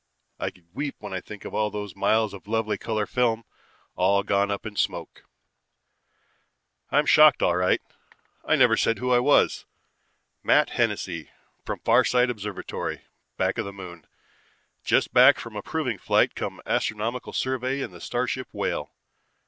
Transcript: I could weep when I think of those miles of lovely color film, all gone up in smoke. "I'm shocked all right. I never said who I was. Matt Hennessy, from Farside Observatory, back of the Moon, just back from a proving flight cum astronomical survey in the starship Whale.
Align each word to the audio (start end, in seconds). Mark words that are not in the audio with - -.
I 0.39 0.49
could 0.49 0.67
weep 0.73 0.95
when 0.97 1.13
I 1.13 1.21
think 1.21 1.45
of 1.45 1.51
those 1.53 1.95
miles 1.95 2.33
of 2.33 2.47
lovely 2.47 2.75
color 2.79 3.05
film, 3.05 3.43
all 3.95 4.23
gone 4.23 4.49
up 4.49 4.65
in 4.65 4.75
smoke. 4.75 5.25
"I'm 6.89 7.05
shocked 7.05 7.43
all 7.43 7.55
right. 7.55 7.79
I 8.43 8.55
never 8.55 8.75
said 8.75 8.97
who 8.97 9.11
I 9.11 9.19
was. 9.19 9.67
Matt 10.41 10.71
Hennessy, 10.71 11.29
from 11.65 11.81
Farside 11.81 12.31
Observatory, 12.31 13.03
back 13.37 13.59
of 13.59 13.65
the 13.65 13.71
Moon, 13.73 14.07
just 14.83 15.13
back 15.13 15.37
from 15.39 15.55
a 15.55 15.61
proving 15.61 15.99
flight 15.99 16.33
cum 16.33 16.63
astronomical 16.65 17.31
survey 17.31 17.79
in 17.81 17.91
the 17.91 18.01
starship 18.01 18.47
Whale. 18.51 18.89